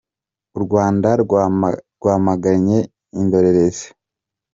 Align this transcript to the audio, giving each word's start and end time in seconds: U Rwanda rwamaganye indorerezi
U 0.57 0.59
Rwanda 0.65 1.09
rwamaganye 2.01 2.79
indorerezi 3.19 3.87